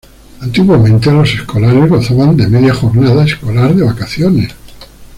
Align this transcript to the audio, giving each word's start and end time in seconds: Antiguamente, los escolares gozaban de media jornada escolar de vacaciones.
Antiguamente, 0.41 1.11
los 1.11 1.31
escolares 1.31 1.87
gozaban 1.87 2.35
de 2.35 2.47
media 2.47 2.73
jornada 2.73 3.23
escolar 3.23 3.75
de 3.75 3.83
vacaciones. 3.83 4.51